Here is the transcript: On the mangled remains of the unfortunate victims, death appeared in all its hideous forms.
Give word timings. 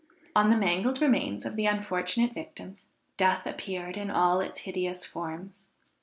On 0.35 0.49
the 0.49 0.57
mangled 0.57 0.99
remains 0.99 1.45
of 1.45 1.55
the 1.55 1.67
unfortunate 1.67 2.33
victims, 2.33 2.87
death 3.17 3.45
appeared 3.45 3.97
in 3.97 4.09
all 4.09 4.39
its 4.39 4.61
hideous 4.61 5.05
forms. 5.05 5.67